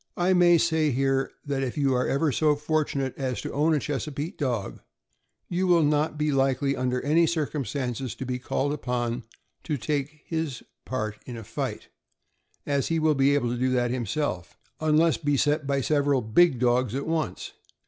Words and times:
I 0.17 0.33
may 0.33 0.57
say 0.57 0.89
here 0.89 1.31
that 1.45 1.61
if 1.61 1.73
ever 1.77 1.79
you 1.79 1.93
are 1.93 2.31
so 2.31 2.55
fortunate 2.55 3.13
as 3.17 3.39
to 3.41 3.53
own 3.53 3.75
a 3.75 3.79
Chesapeake 3.79 4.35
Dog, 4.35 4.79
you 5.47 5.67
will 5.67 5.83
not 5.83 6.17
be 6.17 6.31
likely, 6.31 6.75
under 6.75 7.01
any 7.03 7.27
cir 7.27 7.45
cumstances, 7.45 8.17
to 8.17 8.25
be 8.25 8.39
called 8.39 8.73
upon 8.73 9.25
to 9.63 9.77
take 9.77 10.21
his 10.25 10.63
part 10.85 11.19
in 11.27 11.37
a 11.37 11.43
fight, 11.43 11.89
as 12.65 12.87
he 12.87 12.97
will 12.97 13.13
be 13.13 13.35
able 13.35 13.49
to 13.49 13.59
do 13.59 13.69
that 13.73 13.91
himself, 13.91 14.57
unless 14.79 15.17
beset 15.17 15.67
by 15.67 15.81
several 15.81 16.23
big 16.23 16.57
dogs 16.57 16.95
at 16.95 17.05
once. 17.05 17.53